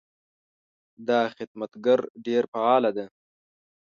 دا 1.07 1.19
خدمتګر 1.35 1.99
ډېر 2.25 2.43
فعاله 2.51 2.91
ده. 2.97 3.05